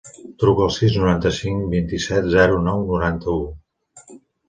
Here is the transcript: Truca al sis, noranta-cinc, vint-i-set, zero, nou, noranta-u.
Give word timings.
Truca 0.43 0.63
al 0.67 0.73
sis, 0.75 0.95
noranta-cinc, 1.01 1.69
vint-i-set, 1.75 2.33
zero, 2.39 2.59
nou, 2.71 2.85
noranta-u. 2.91 3.41